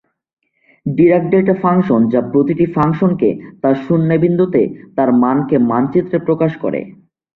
[0.85, 3.29] Dirac delta function যা প্রতিটি ফাংশনকে
[3.61, 4.61] তার শূন্যে বিন্দুতে
[4.97, 6.79] তার মানকে মানচিত্রে প্রকাশ করে।